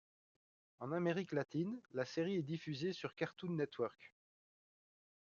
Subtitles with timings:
[0.79, 4.15] En Amérique latine, la série est diffusée sur Cartoon Network.